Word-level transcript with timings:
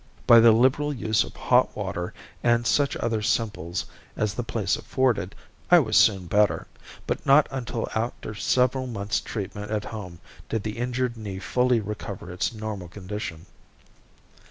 By 0.25 0.39
the 0.39 0.51
liberal 0.51 0.91
use 0.91 1.23
of 1.23 1.35
hot 1.35 1.77
water 1.77 2.11
and 2.41 2.65
such 2.65 2.95
other 2.97 3.21
simples 3.21 3.85
as 4.17 4.33
the 4.33 4.41
place 4.41 4.75
afforded 4.75 5.35
I 5.69 5.77
was 5.77 5.95
soon 5.95 6.25
better; 6.25 6.65
but 7.05 7.23
not 7.23 7.47
until 7.51 7.87
after 7.93 8.33
several 8.33 8.87
months' 8.87 9.19
treatment 9.21 9.69
at 9.69 9.85
home 9.85 10.17
did 10.49 10.63
the 10.63 10.79
injured 10.79 11.17
knee 11.17 11.37
fully 11.37 11.79
recover 11.81 12.31
its 12.33 12.51
normal 12.51 12.87
condition. 12.87 13.45